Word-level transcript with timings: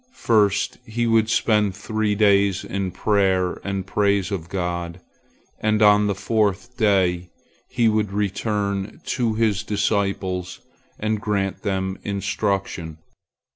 First 0.17 0.79
he 0.83 1.05
would 1.05 1.29
spend 1.29 1.75
three 1.75 2.15
days 2.15 2.63
in 2.63 2.89
prayer 2.89 3.59
and 3.63 3.85
praise 3.85 4.31
of 4.31 4.49
God, 4.49 4.99
and 5.59 5.79
on 5.83 6.07
the 6.07 6.15
fourth 6.15 6.75
day 6.75 7.29
he 7.69 7.87
would 7.87 8.11
return 8.11 8.99
to 9.05 9.35
his 9.35 9.61
disciples 9.61 10.59
and 10.99 11.21
grant 11.21 11.61
them 11.61 11.99
instruction. 12.03 12.97